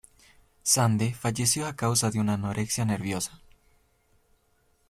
[0.63, 3.39] Sande falleció a causa de una anorexia nerviosa.